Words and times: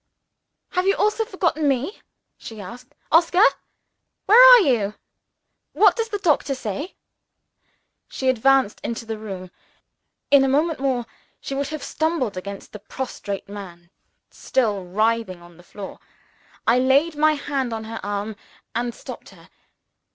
"Have 0.71 0.87
you 0.87 0.95
all 0.95 1.11
forgotten 1.11 1.67
me?" 1.67 2.01
she 2.35 2.59
asked. 2.59 2.95
"Oscar! 3.11 3.43
where 4.25 4.49
are 4.53 4.61
you? 4.61 4.95
What 5.73 5.95
does 5.95 6.09
the 6.09 6.17
doctor 6.17 6.55
say?" 6.55 6.95
She 8.07 8.27
advanced 8.27 8.81
into 8.83 9.05
the 9.05 9.19
room. 9.19 9.51
In 10.31 10.43
a 10.43 10.47
moment 10.47 10.79
more, 10.79 11.05
she 11.39 11.53
would 11.53 11.67
have 11.67 11.83
stumbled 11.83 12.35
against 12.35 12.71
the 12.71 12.79
prostrate 12.79 13.47
man 13.47 13.91
still 14.31 14.83
writhing 14.85 15.39
on 15.39 15.57
the 15.57 15.61
floor. 15.61 15.99
I 16.65 16.79
laid 16.79 17.15
my 17.15 17.33
hand 17.33 17.71
on 17.71 17.83
her 17.83 17.99
arm, 18.01 18.35
and 18.73 18.95
stopped 18.95 19.29
her. 19.29 19.49